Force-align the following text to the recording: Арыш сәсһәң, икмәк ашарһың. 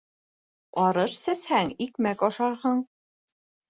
Арыш 0.85 1.19
сәсһәң, 1.27 1.71
икмәк 1.89 2.27
ашарһың. 2.33 2.85